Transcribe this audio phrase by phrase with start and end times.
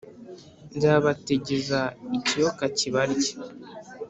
[0.75, 1.79] nzabategeza
[2.17, 3.31] ikiyoka kibarye.